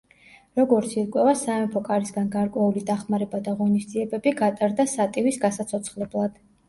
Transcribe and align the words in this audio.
როგორც 0.59 0.93
ირკვევა 1.01 1.33
სამეფო 1.41 1.83
კარისგან 1.89 2.31
გარკვეული 2.35 2.83
დახმარება 2.87 3.43
და 3.49 3.53
ღონისძიებები 3.61 4.35
გატარდა 4.41 4.87
სატივის 4.95 5.39
გასაცოცხლებლად. 5.45 6.43